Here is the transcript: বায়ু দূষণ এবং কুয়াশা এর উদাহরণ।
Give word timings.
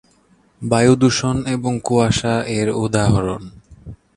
বায়ু 0.61 0.93
দূষণ 0.95 1.37
এবং 1.47 1.73
কুয়াশা 1.85 2.35
এর 2.57 2.67
উদাহরণ। 2.83 3.41